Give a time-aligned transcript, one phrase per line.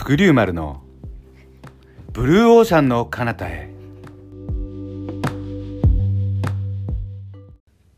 [0.00, 0.80] 福竜丸の
[2.14, 3.70] ブルーオーシャンの彼方へ。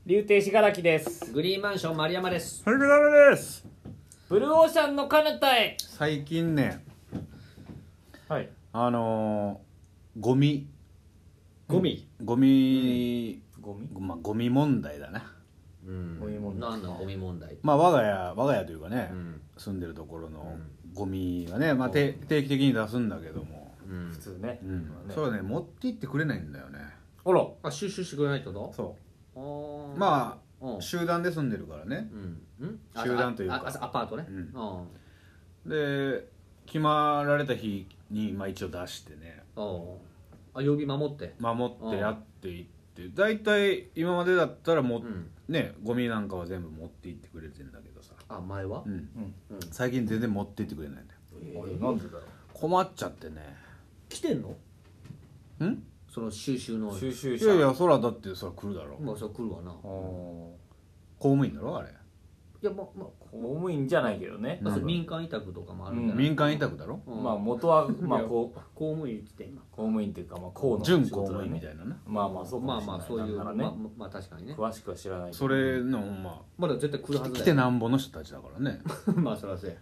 [0.04, 1.32] 竜亭しがらきです。
[1.32, 2.68] グリーンマンション丸山です。
[2.68, 2.86] はいダ
[3.28, 3.64] メです。
[4.28, 5.76] ブルーオーシャンの彼方へ。
[5.78, 6.84] 最近ね
[8.28, 8.50] はい。
[8.72, 10.66] あのー、ゴミ。
[11.68, 12.08] ゴミ？
[12.24, 13.92] ゴミ、ゴミ？
[14.00, 15.32] まあゴミ問題だな。
[15.86, 16.18] うん。
[16.18, 16.68] ゴミ問題。
[16.68, 17.58] なんのゴミ問題？
[17.62, 19.40] まあ我が家我が家というかね、うん。
[19.56, 24.10] 住んでるところのうんゴミがね、まあ、定定期的に出すんだけども、うん。
[24.10, 24.18] 普。
[24.18, 24.58] 通ね。
[24.62, 24.88] うん。
[24.88, 25.14] まあね。
[25.14, 25.42] そうだね。
[25.42, 26.78] 持って行ってくれないんだよね。
[27.24, 27.46] あら。
[27.62, 28.96] あ、収集してくれないってことそ
[29.36, 29.98] あうー。
[29.98, 30.78] まうん。
[30.78, 32.08] あ集団で住んでるからね。
[32.12, 32.42] うん。
[32.60, 32.80] うん。
[32.94, 33.64] あ集団というか。
[33.80, 34.26] アパートね。
[34.28, 34.36] うん。
[35.64, 35.70] うん。
[35.70, 36.28] で
[36.66, 39.42] 決まられた日に、まあ、一応出してね。
[39.56, 39.98] お
[40.54, 41.34] あ、曜日守って。
[41.40, 42.64] 守ってやっていっ
[42.94, 43.08] て。
[43.14, 45.30] 大体今までだったらも、うん。
[45.48, 48.82] ねゴミなんかは全部持って行ってくれてんだけどさ、あ、前は？
[48.86, 49.34] うん、うん。
[49.50, 49.60] うん。
[49.70, 51.62] 最近全然持って行ってくれないんだよ。
[51.62, 52.22] あれなんでだろ
[52.52, 53.56] 困っちゃってね。
[54.08, 54.48] 来てんの？
[55.66, 55.82] ん？
[56.08, 56.90] その収集の。
[56.90, 59.72] う収集い者やいやそらだってそら来るだろまあ、そう来るわな。
[59.72, 60.56] 公
[61.18, 61.88] 務員だろあれ
[62.62, 64.60] いや、まあ、まあ、公務員じゃないけどね。
[64.62, 67.00] まあ、民間委託とかもあるんじゃない民間委託だろ？
[67.04, 67.22] うん。
[67.24, 69.60] まあ元はまあこう公務員って今。
[69.72, 73.26] 公務員っていうかまあ公の準公務員みたいななまあまあそうかまあまあ、もしれない。
[73.26, 73.62] そういう、なんならね。
[73.64, 74.54] まあまあ、まあ、確かにね。
[74.56, 75.38] 詳しくは知らないけど。
[75.38, 78.80] それのままだ絶対来るはあず来てなんぼの人たちだからね。
[79.16, 79.76] まあそらそうや。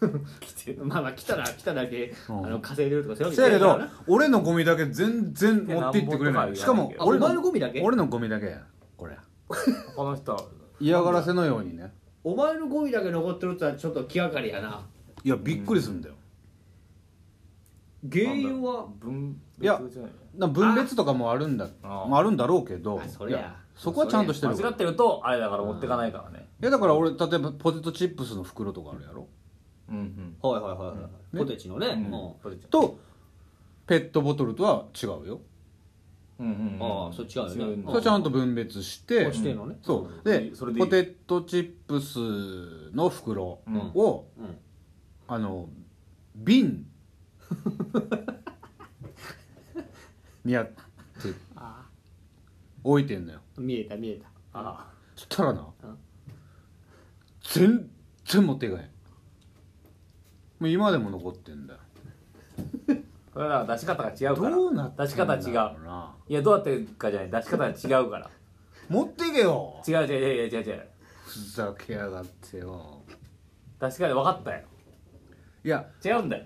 [0.40, 2.46] 来てまあまあ来たら 来ただけ、うん。
[2.46, 4.04] あの稼いでるとかそういうせやけどわじゃないから。
[4.06, 7.82] 俺のゴミだけ全然持って行ってくれないしかも俺前のゴミだけ？
[7.82, 8.62] 俺のゴミだけや
[8.96, 9.18] これ。
[9.96, 10.32] この人。
[10.32, 10.40] は
[10.82, 11.92] 嫌がらせのようにね
[12.22, 14.86] お前のゴミだけ残ってるってのはちょっと気がかりやな。
[15.24, 16.14] いやびっくりするんだよ。
[18.10, 18.86] 原因は？
[18.98, 23.38] 分いや別じゃないな分別とかもあるんだあまああるんだろうけどあそりゃ。
[23.38, 24.54] いやそこはちゃんとしてる。
[24.56, 26.48] 間違ってるとあれだから持ってかないからね。
[26.60, 29.26] いやだから俺例えばポテトチップスの袋とかあるやろ？
[29.88, 30.36] うんうん。
[30.40, 31.40] はいはいはいはい、ね。
[31.40, 32.04] ポテチのね、うん。
[32.04, 32.08] う。
[32.08, 32.10] ん
[32.42, 32.66] ポテチ。
[32.68, 32.98] と
[33.86, 35.40] ペットボトルとは違うよ
[36.40, 36.82] うんうんうん。
[36.82, 37.82] ああそれ違うよね。
[37.86, 39.30] それちゃんと分別して。
[39.32, 39.78] してんのね。
[39.82, 40.24] そう。
[40.28, 40.86] でそれでいい。
[40.86, 42.18] ポテトチップス
[42.94, 43.76] の袋うん。
[43.94, 44.58] をうん。
[45.28, 45.68] あの
[46.34, 46.86] 瓶。
[50.44, 50.72] にやって。
[51.54, 51.84] あ
[52.82, 53.40] 置いてんのよ。
[53.58, 54.26] あ見えた見えた。
[54.54, 55.98] あそしたらなうん。
[57.42, 57.90] 全
[58.24, 58.80] 然持っていかへん。
[58.80, 58.86] も
[60.66, 61.80] う今でも残ってんだよ。
[61.89, 61.89] こ
[63.42, 64.56] れは出し方が違うから。
[64.56, 65.52] どうなってん出し方違う。
[65.52, 68.30] だろうないやどうやってかじゃない出し方が違うから。
[68.88, 69.80] 持っていけよ。
[69.86, 70.88] 違う違う違う違う違う。
[71.24, 73.02] ふざけやがってよ。
[73.78, 74.62] 出し方分かったよ。
[75.64, 75.86] いや。
[76.04, 76.44] 違うんだよ。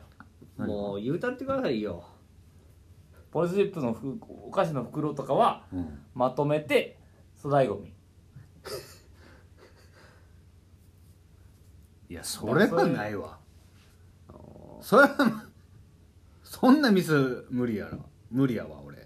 [0.56, 0.68] 何？
[0.68, 2.04] もう言うたってくださいよ。
[3.30, 5.98] ポテトチップスのふお菓子の袋とかはうん。
[6.14, 6.98] まとめて
[7.42, 7.92] 粗大ごみ
[12.08, 13.38] いやそれはないわ。
[14.80, 15.43] それは
[16.64, 17.98] そんなミス無理やろ。
[18.30, 18.96] 無理やわ俺。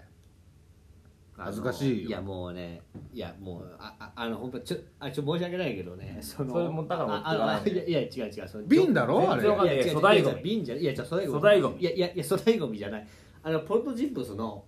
[1.35, 2.09] 恥ずかしいよ。
[2.09, 2.81] いやもうね
[3.13, 7.55] いやもうあああの本当ちょあちょ申し訳ないけどねそのそれもだから持ってかない。
[7.57, 9.43] ああいやいや違う違うその瓶だろあれ。
[9.43, 13.07] いいや違う粗大ゴミいや瓶じゃいやじゃ粗大ゴミ粗大ゴミいやいやいや粗大ゴミじゃない
[13.43, 14.63] あのポテトチップスの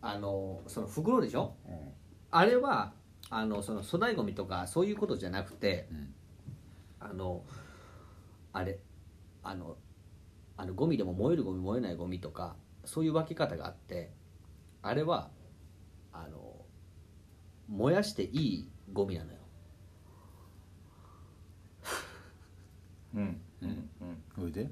[0.00, 1.56] あのその袋でしょ
[2.30, 2.92] あれは
[3.28, 6.14] あのその粗大ゴミとかそういうことじゃなくて、うん
[7.00, 7.42] あの
[8.52, 8.78] あれ
[9.42, 9.76] あの
[10.56, 14.10] あのゴミでも燃えるゴミ燃えないゴミとかそういう分け方があって
[14.82, 15.30] あれは
[16.12, 16.64] あの
[17.68, 19.38] 燃やしていいゴミなのよ。
[23.14, 23.90] うんうん
[24.38, 24.44] うん。
[24.44, 24.68] おいで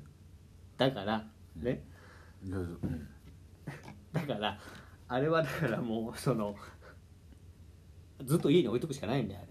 [0.76, 1.24] だから
[1.56, 1.82] ね、
[2.42, 3.08] どうぞうん。
[4.12, 4.58] だから
[5.08, 6.54] あれはだからもうその
[8.24, 9.28] ずっと家に置いとくしかないん。
[9.28, 9.48] だよね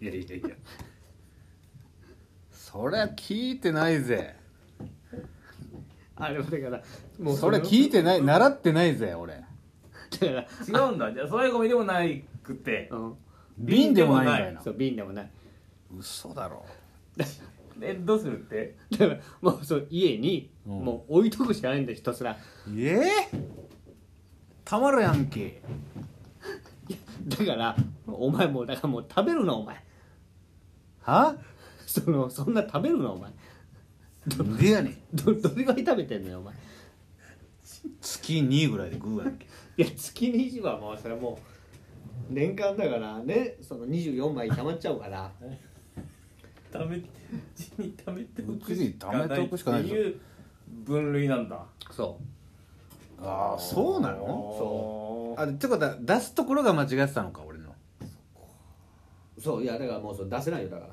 [0.00, 0.56] いやいやいや
[2.70, 4.36] そりゃ聞いてないぜ。
[6.16, 6.82] あれはだから
[7.18, 9.34] もうそれ聞いてない習ってないぜ俺。
[9.34, 9.44] だ
[10.18, 10.30] から
[10.86, 11.12] 違うんだ。
[11.12, 12.88] じゃあ粗大ごみでもないくて。
[12.92, 13.14] うん。
[13.58, 14.60] 瓶でもないんだよな。
[14.62, 15.30] そう瓶でもない。
[15.98, 16.64] 嘘だろ。
[17.82, 18.76] えどうするって？
[18.92, 20.84] だからもうそう家にうん。
[20.84, 22.36] もう置いとくしかないんだよひたすら。
[22.76, 23.00] え
[23.32, 23.40] え
[24.64, 25.60] たまるやんけ。
[27.26, 29.82] だからお前もうだからもう食べるなお前。
[31.00, 31.34] は？
[31.90, 33.32] そのそんな食べるなお前。
[34.58, 35.16] でやねん。
[35.16, 36.54] どどれぐらい食べてんのよお前。
[38.00, 39.46] 月2ぐらいで食うやんけ。
[39.76, 41.38] いや月20はもうそれも
[42.30, 45.30] う年間だからねその24枚溜まっちゃうから。
[46.72, 50.20] 貯めてうちに貯めておくうちに貯めておくしかないっていう
[50.84, 51.64] 分類なんだ。
[51.90, 52.20] そ
[53.20, 54.18] ああそうなの？
[54.56, 55.40] そう。
[55.40, 57.74] あってことは出すところが間違ってたのか俺の。
[59.36, 60.90] うそういやだからもうそれ出せないよだから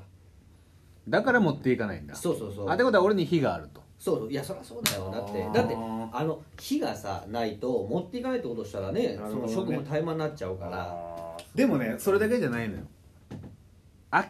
[1.07, 2.15] だから持っていかないんだ。
[2.15, 2.69] そうそうそう。
[2.69, 3.81] あってことは俺に火があると。
[3.97, 4.31] そうそう。
[4.31, 5.09] いやそりゃそうだよ。
[5.11, 10.89] だってだってあの火がさないと持っていかないってことしたらねその食も怠慢になっちゃうから。
[10.91, 12.83] あでもねそれだけじゃないのよ。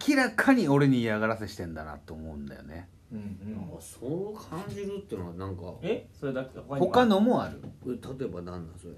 [0.09, 2.89] 明らかに俺に嫌がらせしてんだなと思うんだよね。
[3.13, 3.77] ーうんうん。
[3.77, 6.07] あそう感じるっていうのはなんかえ？
[6.19, 7.61] それだけ他他のもある。
[7.85, 8.93] え例えば何なんそれ？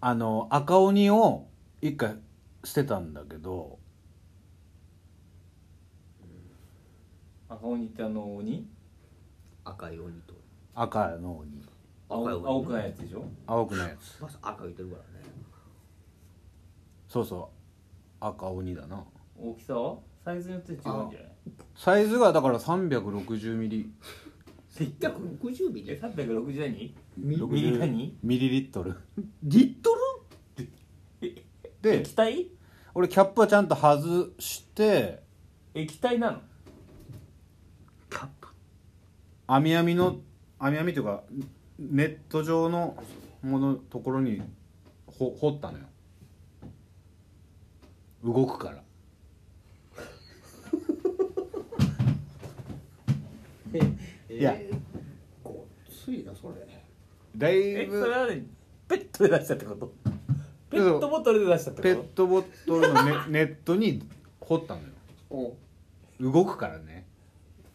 [0.00, 1.46] あの赤鬼を
[1.80, 2.16] 一回
[2.64, 3.78] 捨てたんだけど
[7.54, 8.66] 赤鬼ってあの鬼？
[9.64, 10.34] 赤い鬼と。
[10.74, 11.50] 赤の鬼。
[12.08, 13.24] 青赤い鬼青くないやつでしょ？
[13.46, 14.20] 青くないやつ。
[14.22, 15.24] まず赤言ってるからね。
[17.08, 17.50] そうそ
[18.20, 18.24] う。
[18.24, 19.04] 赤鬼だな。
[19.38, 19.96] 大きさは？
[20.24, 21.12] サイズによって違うんじゃない？
[21.74, 23.92] サイズがだから360ミリ。
[24.74, 26.94] 660ミえリ360何？
[27.18, 28.18] ミミリ何？
[28.22, 28.96] ミリリットル。
[29.42, 29.90] リット
[31.82, 32.48] で 液体？
[32.94, 35.22] 俺キャップはちゃんと外して
[35.74, 36.42] 液体なのル
[38.10, 38.48] キャップ
[39.54, 40.16] 網網の
[40.58, 41.24] 網網というか
[41.78, 42.96] ネット上の
[43.42, 44.40] ものところに
[45.06, 45.84] ほ掘ったのよ。
[48.24, 48.82] 動くから。
[54.34, 54.56] いや。
[55.44, 55.54] ごっ
[55.86, 56.54] ついなそれ。
[57.36, 58.46] だいえそれぶはね
[58.88, 59.92] ペットで出したってこと？
[60.70, 64.02] ペットボトルで出したってペッことトボトルのネネットに
[64.40, 64.86] 掘ったのよ。
[65.28, 65.56] お。
[66.20, 67.06] 動くからね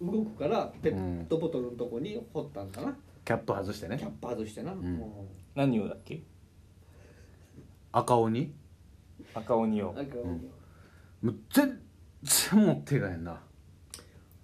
[0.01, 2.95] 動くからペットボトルのとこに掘ったんかな、
[3.25, 3.97] キャップ外してね。
[3.97, 5.01] キャップ外してな、ん。
[5.55, 6.21] 何をだっけ？
[7.91, 8.53] 赤鬼？
[9.33, 9.94] 赤鬼を。
[9.94, 10.05] なん。
[10.05, 11.79] か、もう全
[12.23, 13.41] 然持っていかへんな。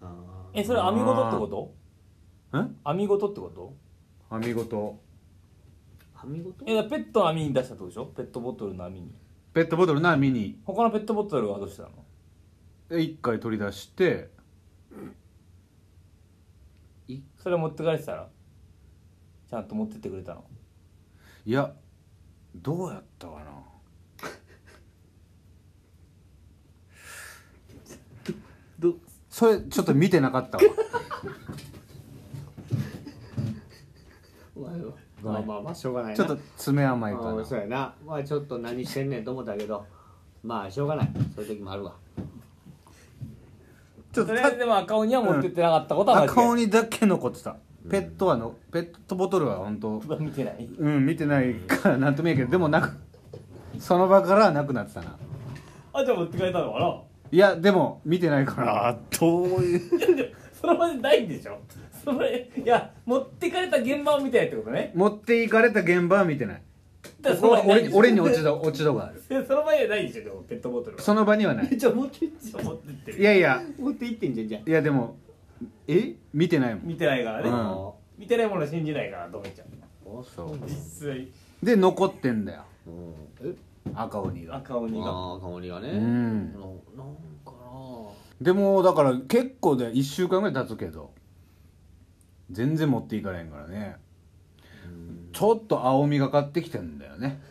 [0.01, 1.47] あえそれ網ごとってこ
[2.51, 2.57] と？
[2.57, 3.73] ん網ごとってこと？
[4.29, 4.99] 網ごと。
[6.17, 6.65] ー網ごと？
[6.67, 8.05] えだからペットの網に出したってことでしょ？
[8.07, 9.13] ペットボトルの網に。
[9.53, 10.59] ペットボトルな網に。
[10.65, 12.99] 他のペットボトルはどうしたの？
[12.99, 14.29] 一回取り出して
[17.37, 18.29] それ持って帰ってたら
[19.49, 20.43] ちゃんと持ってってくれたの？
[21.45, 21.73] いや
[22.55, 23.43] どうやったかな？
[28.79, 28.95] ど
[29.29, 30.63] それちょっと見てなかったわ。
[35.21, 36.17] まあまあまあしょうがないな。
[36.17, 37.45] ちょっと爪甘いかな。
[37.45, 37.95] そうやな。
[38.05, 39.85] まあちょっと何してんねんと思ったけど
[40.43, 41.11] まあしょうがない。
[41.35, 41.95] そういう時もあるわ
[44.13, 47.55] ちょっととりあえずでも赤鬼は持ってってなかったことは間違い赤鬼だけ残ってた。
[47.89, 50.69] ペットはのペットボトルは本当ない見てない。
[50.77, 52.95] うん見てないからなんとも言えんけどでもなく
[53.79, 55.17] その場からはなくなってたな。
[55.93, 57.01] あじゃあ持って帰ったのかな？
[57.31, 58.97] いやでも見てないから。
[59.19, 60.01] どういうい。
[60.01, 60.29] や でも
[60.61, 61.57] その場でないんでしょ？
[62.05, 64.91] それいや持ってかれた現場を見てないってことね。
[64.95, 66.61] 持っていかれた現場は見てない
[67.23, 69.21] その場にない俺俺に落ち度落ち度がある。
[69.47, 71.01] その場にはないでしょでもペットボトルは。
[71.01, 71.77] その場にはない。
[71.77, 73.19] じゃあ持ってって持ってってる。
[73.19, 73.61] いやいや。
[73.79, 75.15] 持って行ってんじゃんじゃいやでも
[75.87, 76.15] え？
[76.33, 76.87] 見てないもん。
[76.87, 77.55] 見てないからね、うん。
[77.55, 80.19] あ見てないもの信じないからとめちゃう。
[80.19, 80.59] あそう。
[80.65, 81.27] 実際。
[81.61, 82.63] で残ってんだよ。
[82.87, 82.89] う
[83.45, 83.49] ん。
[83.49, 83.55] え？
[83.93, 84.57] 赤鬼が。
[84.57, 85.07] 赤鬼が。
[85.07, 85.89] ああ香りがね。
[85.89, 86.53] うん。
[86.53, 87.15] ななん
[87.45, 88.09] かな。
[88.41, 91.11] でもだから結構で1週間ぐらい経つけど
[92.51, 93.95] 全然持っていかれへんからね。
[93.97, 94.03] うん
[95.33, 97.41] ちょっと青みがかってきてんだよね。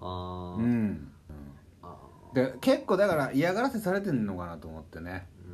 [0.00, 0.62] あー。
[0.62, 1.10] うん。
[1.82, 1.96] あ
[2.34, 5.26] で結構だから嫌がらせされてんのかなと思ってね。
[5.46, 5.52] ーう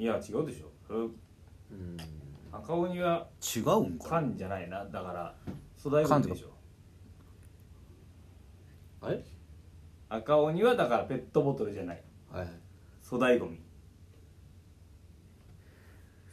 [0.00, 0.02] ん。
[0.02, 0.70] いや違うでしょ。
[0.86, 1.10] それうん。
[2.52, 4.10] 赤鬼は違うんかな？
[4.10, 4.84] 缶じゃないな。
[4.84, 5.34] だから
[5.82, 6.50] 粗大ゴミでしょ。
[9.00, 9.24] あれ
[10.08, 12.02] 赤鬼はだからペットボトルじゃない。
[12.32, 12.48] はい。
[13.04, 13.60] 粗大ゴミ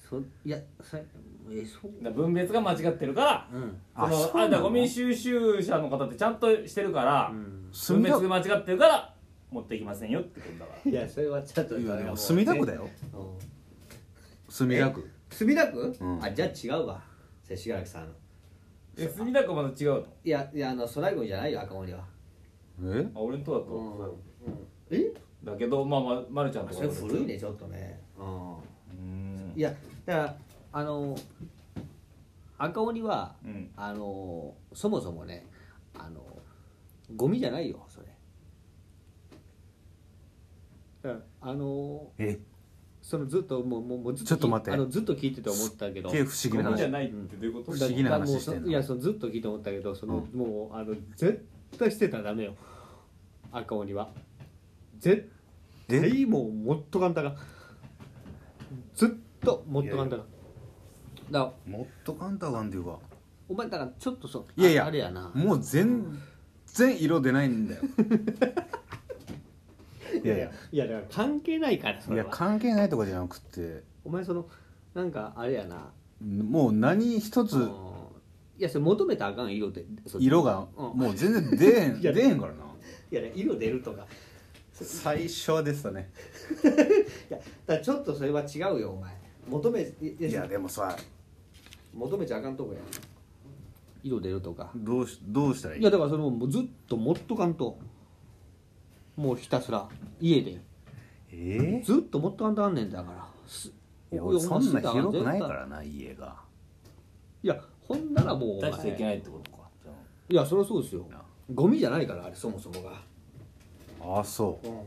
[0.07, 3.81] そいやさえそうだから分別が間違ってるからうん。
[3.93, 4.43] あそのそうなの？
[4.45, 9.13] あだからゴミ収集車の方ってちゃんとしてるから、うん分別が間違ってるから
[9.51, 10.91] 持っていきませんよってことだから。
[10.91, 12.89] いやそれはちょっといやでも墨田区だよ。
[13.13, 13.21] うん。
[14.49, 15.09] 墨田区。
[15.29, 16.23] 墨田区、うん。
[16.23, 17.01] あじゃあ違うわ。
[17.43, 18.13] 瀬志垣さんの。
[18.97, 20.03] え墨田区はまた違うの？
[20.23, 21.99] いやいやあの粗大ゴミじゃないよ赤森は。
[22.81, 23.07] え？
[23.13, 24.53] あ俺のとだと、うん。
[24.89, 25.11] え？
[25.43, 28.01] だけどまあまあ、ま、るちゃんとそれ古いねちょっとね。
[28.17, 28.53] うん。
[28.53, 29.53] うん。
[29.55, 29.73] いや
[30.05, 30.37] だから
[30.73, 31.15] あの
[32.57, 33.69] 赤鬼はうん。
[33.75, 35.45] あのそもそもね
[35.97, 36.21] あの
[37.15, 38.07] ゴミじゃないよそれ。
[41.03, 42.39] だからあのえ？
[43.01, 44.71] そのずっともうもうずっちょっと待って。
[44.71, 46.69] あのずっと聞いてて思ったけどけ不思議な話。
[46.69, 51.45] ゴミじゃないってどういうこと、不思議な話してんいやそのずっと聞いて思ったけどその、うもうあの絶
[51.77, 52.55] 対捨てたらダメよ。
[53.51, 54.09] 赤鬼は。
[54.99, 55.29] 絶
[55.89, 57.35] え対もうもっと簡単が
[58.95, 59.09] ずっ
[59.45, 60.25] ともっと簡単が
[61.31, 62.99] だからもっと簡単がんっていうか
[63.47, 65.31] お前だからちょっとそういやいやああれやな。
[65.33, 66.17] もう全
[66.65, 67.81] 然色出ないんだよ。
[70.23, 73.83] いやいやいやだから関係ないからそいや関係ないとかじゃなくて。
[74.03, 74.47] お前その
[74.93, 75.91] なんかあれやな。
[76.21, 77.69] もう何一つうん
[78.57, 80.97] いやそれ求めたらあかん色でそっち色がうん。
[80.97, 82.63] もう全然出えへん 出えへんからな。
[83.11, 84.07] いやね色出るとか。
[84.71, 86.11] 最初は出てたね。
[87.29, 90.95] いやだからちょっとそれは違うよお前求めいいやでもさ
[91.93, 92.79] 求めちゃあかんとこや
[94.03, 94.71] 色出るとか。
[94.75, 95.81] どうしどうしたらいい？
[95.81, 97.77] いやだからそれもうずっと持っとかんと。
[99.15, 99.87] もうひたすら
[100.19, 100.61] 家で。
[101.31, 101.81] え？
[101.83, 103.27] ずっと持っとかんとあんねんだから。
[103.47, 103.71] す
[104.11, 106.35] いやそんな広くないからな家が。
[107.41, 109.57] いやほんならもうお前出しちゃいけないってことか。
[109.83, 109.95] じゃあ
[110.29, 111.07] いやそりゃそうですよ。
[111.09, 111.21] な。
[111.53, 112.91] ゴミじゃないからあれそもそもが。
[114.01, 114.71] ああそうん。
[114.71, 114.85] だか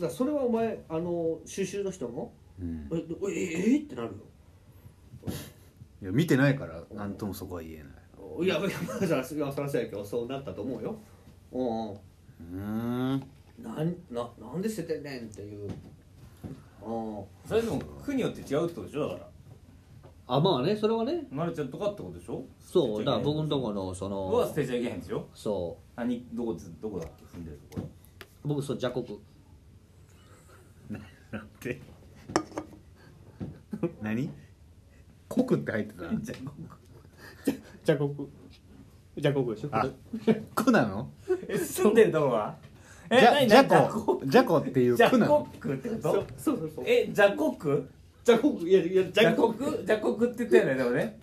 [0.00, 2.32] らそれはお前あの収集の人も？
[2.60, 2.88] う、うん。
[3.32, 4.14] え、ええってなるよ。
[6.00, 7.86] いや見てないから何ともそこは言えない。
[8.44, 10.96] いやいやまあそらそうやけどそうなったと思うよ。
[11.52, 11.92] うんうん。
[11.92, 12.58] うー
[13.16, 13.22] ん。
[13.62, 15.68] なんななんで捨ててんねんっていう。
[16.84, 17.24] うん。
[17.46, 19.28] それでも区によって違うってことでしょだから。
[20.30, 21.26] あまあねそれはね。
[21.30, 27.88] まるちゃんとかってことでしょそうだから僕ののとこのそのは捨てちゃいけへんでしょそ何どこどこだっけ住んでるとこ
[28.44, 29.18] う僕そう邪国
[31.32, 31.80] なんて
[34.02, 34.30] 何？
[35.28, 38.10] 国って入ってた邪国
[39.16, 39.68] 邪国でしょ？
[39.72, 39.86] あ。
[40.54, 41.10] 区なの？
[41.48, 42.56] え住んでるとこは？
[43.10, 44.20] えじゃじゃ何何こ。
[44.24, 45.32] じゃこっていうジャ区なの？
[45.38, 46.12] コックってこと？
[46.36, 46.84] そうそうそう。
[46.86, 47.88] えジャコック
[48.26, 51.18] 邪国いやいやジャコ邪国ックジャコックって言ったよねでもね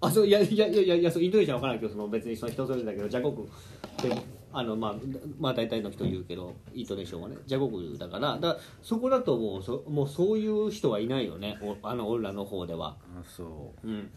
[0.00, 4.94] あそういやいやいやいやそうインドネシアわからないけどその別にその人それぞれだけど邪国ってあのまあ
[5.38, 8.34] まあ大体の人言うけどインドネシアはね邪国だから。
[8.34, 11.58] だからそこだともうそもうそういう人はいないよね。
[11.62, 12.96] おあの俺らの方では。
[13.16, 13.86] あそう。
[13.86, 14.10] ん。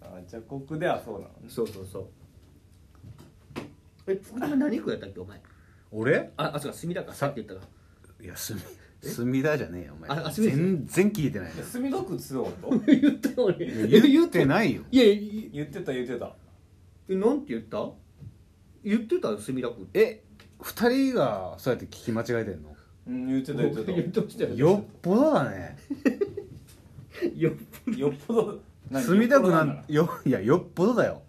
[0.00, 0.36] あジ
[0.78, 1.30] ではそうなのね。
[1.48, 2.06] そうそうそう。
[4.08, 5.36] えお前何区やったっけお前？
[5.38, 5.40] う
[5.92, 6.32] 俺？
[6.36, 7.12] ああそうか墨田か。
[7.14, 7.60] さっき言ったか。
[8.20, 8.60] いやすみ
[9.00, 10.10] 隅田じゃねえよお前。
[10.10, 14.82] あ全然聞いてないえ墨田区って 言ってたこと言った言ってないよ。
[14.90, 15.50] いやいや。
[15.52, 16.34] 言ってた言ってた
[17.08, 17.88] えなんて言った？
[18.84, 19.28] 言ってた？
[19.28, 20.22] よ墨田区え
[20.60, 22.76] 二人がそうやって聞き間違えてんの？
[23.08, 23.92] うん言ってた言ってた。
[23.92, 25.76] 言ってましたよよっぽどだね。
[27.36, 27.50] よ
[27.96, 28.60] よっぽど
[28.90, 29.02] 何？
[29.04, 31.22] 墨田区なんよいやよっぽどだよ。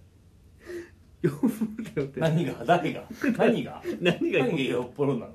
[1.21, 1.53] よっぽど
[1.95, 2.19] だよって。
[2.19, 2.65] 何が？
[2.65, 3.03] 誰が？
[3.37, 3.81] 何が？
[4.01, 5.33] 何が何がよっぽどなの？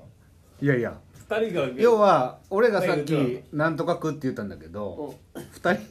[0.61, 0.99] いやいや。
[1.13, 1.67] 二人が。
[1.81, 3.13] 要は俺がさっき
[3.53, 5.83] なんとか区って言ったんだけどう二人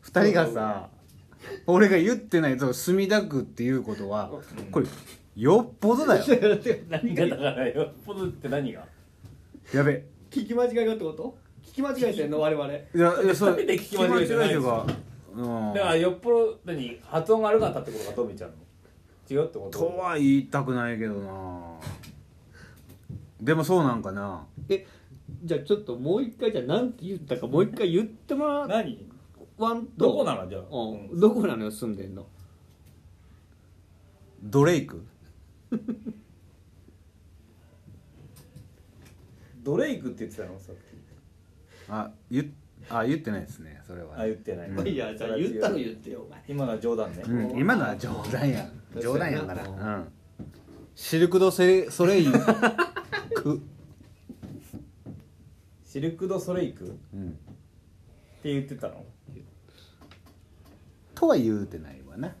[0.00, 0.88] 二人がさ
[1.66, 4.30] 俺が言ってないと墨田区っていうことは
[4.70, 4.86] これ
[5.36, 6.24] よっぽどだよ。
[6.88, 7.82] 何だがからよ。
[7.84, 8.84] っぽどって何が？
[9.74, 10.04] やべ。
[10.30, 11.36] 聞き間違いがってこと？
[11.62, 12.40] 聞き間違えてんの？
[12.40, 12.72] 我々。
[12.72, 14.86] いやいやそれで聞き間違えてない聞き間違えてるか
[15.34, 15.74] うん。
[15.74, 18.56] だからよっぽど何発音が悪かったってことかとみちゃんの？
[19.28, 19.78] 違うってこと？
[19.78, 21.60] とは言いたくないけどな。
[23.40, 24.46] でもそうなんかな。
[24.68, 24.86] え
[25.44, 29.05] じゃあちょっともう一回じゃあ何て言ったかもう一回言ってもら何？
[29.58, 30.06] わんと。
[30.06, 31.20] どこなのじゃあ、うん。
[31.20, 32.26] どこなのよ住んでんの。
[34.42, 35.04] ドレイク？
[39.62, 40.58] ドレイクって言ってたの？
[40.58, 40.78] さっき。
[41.88, 42.52] あ言
[42.88, 44.20] あ言ってないですねそれは。
[44.20, 44.86] あ言ってない、うん。
[44.88, 46.44] いやじゃあ言ったの言ってよお前。
[46.48, 50.12] 今のは冗談ね、うん、今のは冗談やうん冗談やから、そうん、
[50.94, 52.32] シルク・ド・セレソレイユ。
[53.34, 53.60] ク、
[55.84, 56.86] シルク・ド・ソレイク？
[56.86, 57.32] っうん、
[58.42, 59.04] て言ってたの？
[61.16, 62.32] とは言うてないわな、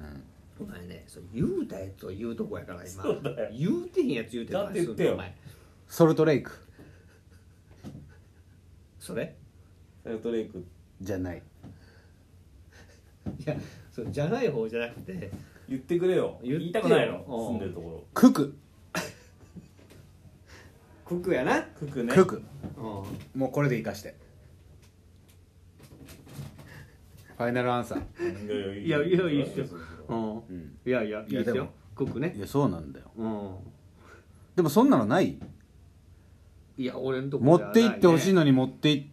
[0.00, 3.02] うん、お前ねそう言うたやつを言うとこやから今。
[3.02, 3.50] そうだよ。
[3.52, 5.14] 言うてへんやつ言うてるだって言ってよ。
[5.14, 5.34] お前。
[5.88, 6.52] ソルトレイク。
[8.98, 9.36] それ？
[10.04, 10.64] シルク・ドレイク。
[11.00, 11.42] じゃない。
[13.38, 13.56] いや
[13.92, 15.30] そうじゃない方じゃなくて。
[15.68, 16.38] 言ってくれよ。
[16.42, 16.58] 言ってよ。
[16.60, 17.18] 言いたくないの。
[17.18, 17.24] うん。
[17.24, 18.56] 住んでるとこクク。
[21.04, 21.56] ククやな。
[21.56, 22.14] ろククね。
[22.14, 22.42] クク。
[22.76, 23.40] うん。
[23.40, 24.14] もうこれで生かして
[27.40, 28.82] ファイナルアンサー。
[28.82, 29.66] いいやいやいいっすよ。
[29.66, 29.76] そ
[30.08, 30.36] うん。
[30.36, 30.78] うん。
[30.84, 31.40] いやいやいいですよ。
[31.40, 32.34] いやでもククね。
[32.36, 33.06] いやそうなんだよ。
[33.16, 33.56] うん。
[34.56, 35.38] でもそんなのない？
[36.76, 39.06] いや俺んとこ持って行ってほしいののに持って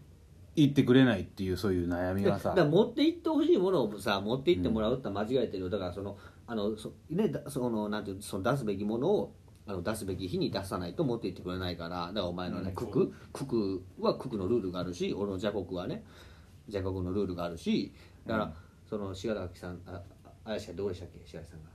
[0.57, 2.53] いってくれないっていうそういう悩みはさ。
[2.53, 5.69] 持って行ってほしいものをさ持って行ってもらうって間違えてるよ。
[5.69, 6.17] だからその
[6.47, 9.33] あのそねだそのなんていうその出すべきものを
[9.65, 12.75] あの出すべき日に出さないと持って行ってくれないからだからお前のね、うん。
[12.75, 16.03] ククククはククのルールがあるし俺の邪国はね
[16.69, 17.93] 邪国のルールがあるし
[18.27, 18.53] だから、うん。
[18.89, 20.01] その志賀崎さんあ
[20.45, 21.19] ああれしかどうでしたっけ？
[21.25, 21.69] 志賀崎さんが。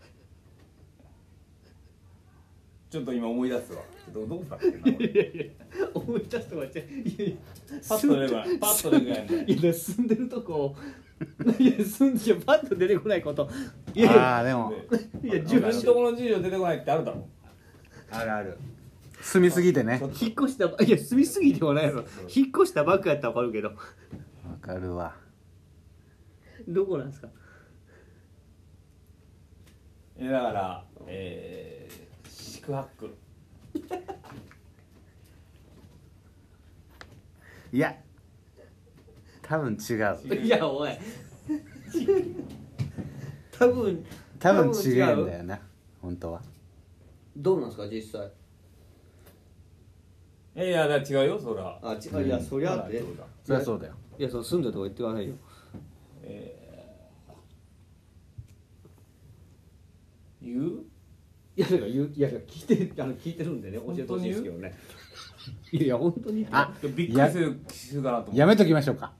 [2.90, 3.82] ちょっと今思い出すわ。
[4.12, 5.54] どどこだっけな俺
[5.94, 6.70] 思い出すとかい。
[6.74, 7.36] やいや
[7.88, 10.74] パッと出るわパッと出やんねいや住んでるとこ
[11.58, 13.48] いやすんじゃパッと出てこないこと。
[13.94, 14.72] いやああでも。
[15.22, 17.28] いや自分のところの住所出てこないってあるだろ。
[18.10, 18.58] あるある。
[19.20, 20.00] 住みすぎてね。
[20.00, 22.04] 引っ越したいや住みすぎてもないやろ。
[22.34, 23.68] 引っ越したばっかやったら分かるけど。
[23.68, 23.74] わ
[24.68, 25.14] かるわ。
[26.68, 27.28] どこなんですか？
[30.18, 33.16] えだからえー、宿泊。
[37.72, 37.94] いや
[39.42, 40.34] 多分違う。
[40.44, 40.90] いやおい。
[43.52, 44.04] 多分
[44.38, 45.58] 多分違うんだよよな
[46.02, 46.42] 本当は。
[47.36, 48.30] どうなんですか実際？
[50.56, 51.78] いやいや違うよそら。
[51.82, 52.26] あ違う。
[52.26, 53.00] いやそりゃって。
[53.00, 55.34] そうだそりゃそうだよいやその住んでるとこ言ってくださいよ。
[60.42, 60.84] 言う？
[61.56, 64.74] いやだから言ういや聞いてあの聞いてるんでね教えてほしいですけどね。
[65.72, 66.46] いやいや本当に。
[66.50, 68.40] あいやびっくりするするかなと思って。
[68.40, 69.12] やめときましょうか。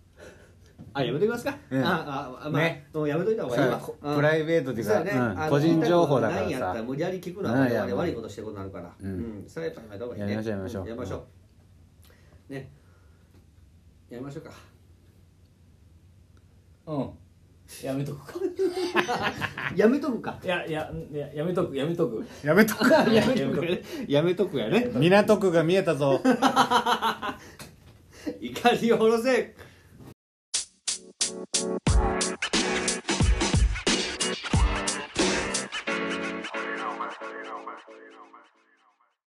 [0.95, 1.85] あやめときますか、うん。
[1.85, 2.89] あああまあ、ね。
[2.95, 3.81] もうやめといた方がいいわ。
[3.81, 4.17] さうん。
[4.17, 5.11] プライベートっていうかね。
[5.11, 5.51] うん。
[5.51, 6.49] 個人情報だからさ。
[6.49, 9.45] 言いたいことないんやったら無理やり聞くのは我々悪いことしてることになるから、ううん。
[9.45, 10.33] んそれはやっぱやめた方がいいね。
[10.33, 11.19] やめましょうやめましょう。
[12.55, 12.69] やめましょう。
[12.69, 12.71] ね。
[14.11, 14.53] やめましょうか
[16.89, 17.11] うん。
[17.83, 18.41] やめとくか。
[19.77, 20.41] やめとくか。
[20.43, 22.27] いやいやいややめとくやめとく。
[22.43, 22.91] やめとく。
[22.91, 23.37] やめとく。
[23.37, 24.91] やねやめとくやね。
[24.95, 26.19] 港区が見えたぞ。
[28.41, 29.55] 怒りを下ろせ